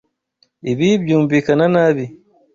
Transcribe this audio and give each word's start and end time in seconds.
Ibi 0.71 0.87
byumvikana 1.03 1.65
nabi. 1.73 2.05